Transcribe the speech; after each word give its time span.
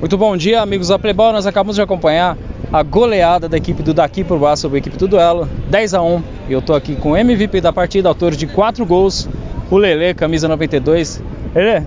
Muito 0.00 0.16
bom 0.16 0.34
dia, 0.34 0.62
amigos 0.62 0.88
da 0.88 0.98
Playboy. 0.98 1.30
Nós 1.30 1.46
acabamos 1.46 1.76
de 1.76 1.82
acompanhar 1.82 2.34
a 2.72 2.82
goleada 2.82 3.50
da 3.50 3.58
equipe 3.58 3.82
do 3.82 3.92
Daqui 3.92 4.24
por 4.24 4.38
Baixo 4.38 4.62
sobre 4.62 4.78
a 4.78 4.80
equipe 4.80 4.96
do 4.96 5.06
Duelo, 5.06 5.46
10 5.68 5.92
a 5.92 6.00
1. 6.00 6.22
E 6.48 6.52
eu 6.54 6.62
tô 6.62 6.72
aqui 6.72 6.96
com 6.96 7.10
o 7.10 7.16
MVP 7.18 7.60
da 7.60 7.70
partida, 7.70 8.08
autor 8.08 8.34
de 8.34 8.46
4 8.46 8.86
gols, 8.86 9.28
o 9.70 9.76
Lele, 9.76 10.14
camisa 10.14 10.48
92. 10.48 11.22
Lele, 11.54 11.86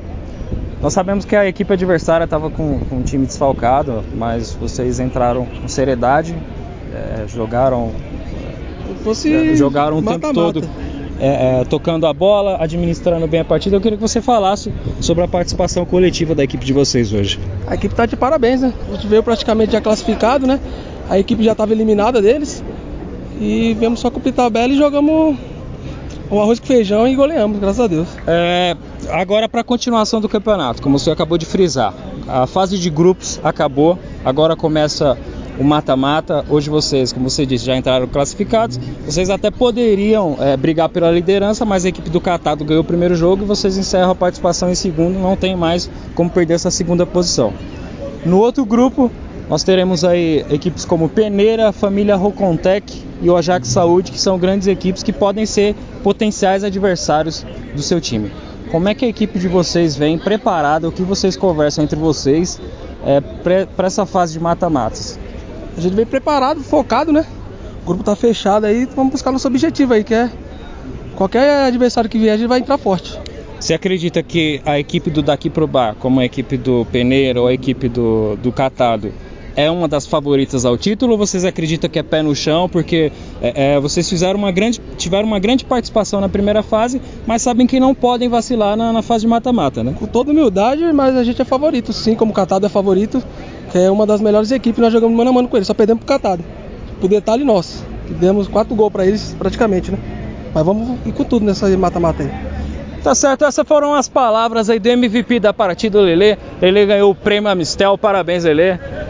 nós 0.79 0.93
sabemos 0.93 1.25
que 1.25 1.35
a 1.35 1.47
equipe 1.47 1.73
adversária 1.73 2.25
estava 2.25 2.51
com, 2.51 2.81
com, 2.81 2.97
um 2.97 3.01
time 3.01 3.25
desfalcado, 3.25 4.03
mas 4.13 4.53
vocês 4.53 4.99
entraram 4.99 5.47
com 5.47 5.67
seriedade, 5.67 6.37
é, 6.93 7.25
jogaram, 7.27 7.93
é, 9.25 9.55
jogaram 9.55 9.97
o 9.97 10.03
mata, 10.03 10.19
tempo 10.19 10.39
mata. 10.39 10.61
todo 10.61 10.69
é, 11.23 11.61
é, 11.61 11.63
tocando 11.63 12.05
a 12.05 12.13
bola, 12.13 12.57
administrando 12.59 13.25
bem 13.27 13.39
a 13.39 13.45
partida. 13.45 13.77
Eu 13.77 13.81
queria 13.81 13.97
que 13.97 14.01
você 14.01 14.21
falasse 14.21 14.73
sobre 14.99 15.23
a 15.23 15.27
participação 15.27 15.85
coletiva 15.85 16.35
da 16.35 16.43
equipe 16.43 16.65
de 16.65 16.73
vocês 16.73 17.13
hoje. 17.13 17.39
A 17.65 17.75
equipe 17.75 17.93
está 17.93 18.05
de 18.05 18.17
parabéns, 18.17 18.59
né? 18.59 18.73
A 18.89 18.95
gente 18.95 19.07
veio 19.07 19.23
praticamente 19.23 19.71
já 19.71 19.79
classificado, 19.79 20.45
né? 20.45 20.59
A 21.09 21.17
equipe 21.17 21.41
já 21.41 21.53
estava 21.53 21.71
eliminada 21.71 22.21
deles. 22.21 22.61
E 23.39 23.73
viemos 23.79 24.01
só 24.01 24.11
cumprir 24.11 24.33
tabela 24.33 24.73
e 24.73 24.77
jogamos 24.77 25.37
o 26.29 26.41
arroz 26.41 26.59
com 26.59 26.65
feijão 26.65 27.07
e 27.07 27.15
goleamos, 27.15 27.57
graças 27.57 27.79
a 27.79 27.87
Deus. 27.87 28.07
É, 28.27 28.75
agora 29.09 29.47
para 29.47 29.61
a 29.61 29.63
continuação 29.63 30.19
do 30.19 30.27
campeonato, 30.27 30.81
como 30.81 30.99
você 30.99 31.09
acabou 31.09 31.37
de 31.37 31.45
frisar, 31.45 31.93
a 32.27 32.45
fase 32.45 32.77
de 32.77 32.89
grupos 32.89 33.39
acabou, 33.43 33.97
agora 34.25 34.57
começa 34.57 35.17
o 35.57 35.63
mata-mata. 35.63 36.45
Hoje 36.49 36.69
vocês, 36.69 37.11
como 37.11 37.29
você 37.29 37.45
disse, 37.45 37.65
já 37.65 37.75
entraram 37.75 38.07
classificados. 38.07 38.79
Vocês 39.05 39.29
até 39.29 39.51
poderiam 39.51 40.37
é, 40.39 40.57
brigar 40.57 40.89
pela 40.89 41.11
liderança, 41.11 41.65
mas 41.65 41.85
a 41.85 41.89
equipe 41.89 42.09
do 42.09 42.19
Catado 42.19 42.63
ganhou 42.65 42.81
o 42.81 42.85
primeiro 42.85 43.15
jogo 43.15 43.43
e 43.43 43.45
vocês 43.45 43.77
encerram 43.77 44.11
a 44.11 44.15
participação 44.15 44.69
em 44.69 44.75
segundo. 44.75 45.19
Não 45.19 45.35
tem 45.35 45.55
mais 45.55 45.89
como 46.15 46.29
perder 46.29 46.55
essa 46.55 46.71
segunda 46.71 47.05
posição. 47.05 47.53
No 48.25 48.39
outro 48.39 48.65
grupo, 48.65 49.11
nós 49.49 49.63
teremos 49.63 50.03
aí 50.03 50.45
equipes 50.49 50.85
como 50.85 51.09
Peneira, 51.09 51.71
Família 51.71 52.15
Rocontec 52.15 53.03
e 53.21 53.29
o 53.29 53.35
Ajax 53.35 53.67
Saúde, 53.67 54.11
que 54.11 54.19
são 54.19 54.37
grandes 54.39 54.67
equipes 54.67 55.03
que 55.03 55.13
podem 55.13 55.45
ser 55.45 55.75
potenciais 56.01 56.63
adversários 56.63 57.45
do 57.75 57.81
seu 57.81 57.99
time. 57.99 58.31
Como 58.71 58.87
é 58.89 58.95
que 58.95 59.05
a 59.05 59.07
equipe 59.07 59.37
de 59.37 59.47
vocês 59.47 59.95
vem 59.95 60.17
preparada? 60.17 60.87
O 60.87 60.91
que 60.91 61.03
vocês 61.03 61.35
conversam 61.35 61.83
entre 61.83 61.99
vocês 61.99 62.59
é, 63.05 63.21
para 63.21 63.85
essa 63.85 64.05
fase 64.05 64.33
de 64.33 64.39
mata-matas? 64.39 65.19
A 65.77 65.81
gente 65.81 65.95
veio 65.95 66.07
preparado, 66.07 66.61
focado, 66.61 67.11
né? 67.11 67.25
O 67.81 67.85
grupo 67.85 68.03
tá 68.03 68.15
fechado 68.15 68.65
aí, 68.65 68.87
vamos 68.95 69.11
buscar 69.11 69.31
nosso 69.31 69.47
objetivo 69.47 69.93
aí, 69.93 70.03
que 70.03 70.13
é 70.13 70.31
qualquer 71.15 71.65
adversário 71.65 72.09
que 72.09 72.17
vier, 72.17 72.33
a 72.33 72.37
gente 72.37 72.47
vai 72.47 72.59
entrar 72.59 72.77
forte. 72.77 73.19
Você 73.59 73.73
acredita 73.73 74.21
que 74.21 74.61
a 74.65 74.77
equipe 74.77 75.09
do 75.09 75.21
Daqui 75.21 75.49
Pro 75.49 75.65
Bar, 75.65 75.95
como 75.95 76.19
a 76.19 76.25
equipe 76.25 76.57
do 76.57 76.85
Peneiro 76.91 77.41
ou 77.41 77.47
a 77.47 77.53
equipe 77.53 77.87
do, 77.87 78.35
do 78.37 78.51
Catado, 78.51 79.13
é 79.55 79.69
uma 79.69 79.87
das 79.87 80.05
favoritas 80.05 80.65
ao 80.65 80.77
título 80.77 81.13
ou 81.13 81.17
vocês 81.17 81.45
acreditam 81.45 81.89
que 81.89 81.99
é 81.99 82.03
pé 82.03 82.21
no 82.21 82.35
chão? 82.35 82.67
Porque 82.67 83.11
é, 83.41 83.75
é, 83.75 83.79
vocês 83.79 84.09
fizeram 84.09 84.39
uma 84.39 84.51
grande, 84.51 84.81
tiveram 84.97 85.27
uma 85.27 85.39
grande 85.39 85.63
participação 85.63 86.19
na 86.19 86.27
primeira 86.27 86.63
fase, 86.63 87.01
mas 87.25 87.41
sabem 87.41 87.67
que 87.67 87.79
não 87.79 87.93
podem 87.93 88.29
vacilar 88.29 88.75
na, 88.75 88.91
na 88.91 89.01
fase 89.01 89.21
de 89.21 89.27
mata-mata, 89.27 89.83
né? 89.83 89.95
Com 89.97 90.07
toda 90.07 90.31
humildade, 90.31 90.91
mas 90.91 91.15
a 91.15 91.23
gente 91.23 91.41
é 91.41 91.45
favorito, 91.45 91.93
sim, 91.93 92.15
como 92.15 92.31
o 92.31 92.35
Catado 92.35 92.65
é 92.65 92.69
favorito 92.69 93.23
que 93.73 93.79
é 93.79 93.89
uma 93.89 94.05
das 94.05 94.21
melhores 94.21 94.51
equipes, 94.51 94.79
nós 94.79 94.93
jogamos 94.93 95.17
mano 95.17 95.31
a 95.31 95.33
mano 95.33 95.47
com 95.47 95.57
eles, 95.57 95.65
só 95.65 95.73
perdemos 95.73 96.03
pro 96.03 96.13
Catado. 96.13 96.43
Por 97.01 97.09
detalhe 97.09 97.43
nosso, 97.43 97.83
que 98.05 98.13
demos 98.13 98.47
quatro 98.47 98.75
gols 98.75 98.93
para 98.93 99.03
eles 99.03 99.35
praticamente, 99.39 99.91
né? 99.91 99.97
Mas 100.53 100.63
vamos 100.63 100.99
ir 101.07 101.11
com 101.11 101.23
tudo 101.23 101.43
nessa 101.43 101.67
mata-mata 101.75 102.21
aí. 102.21 102.29
Tá 103.03 103.15
certo, 103.15 103.45
essas 103.45 103.67
foram 103.67 103.95
as 103.95 104.07
palavras 104.07 104.69
aí 104.69 104.77
do 104.77 104.87
MVP 104.87 105.39
da 105.39 105.51
partida, 105.51 105.99
Lele. 105.99 106.37
Lele 106.61 106.85
ganhou 106.85 107.09
o 107.09 107.15
prêmio 107.15 107.49
Amistel, 107.49 107.97
parabéns, 107.97 108.43
Lele. 108.43 108.79